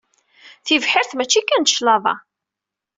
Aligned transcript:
Tibḥirt 0.65 1.11
mačči 1.15 1.41
kan 1.43 1.63
d 1.63 1.67
cclaḍa. 1.73 2.15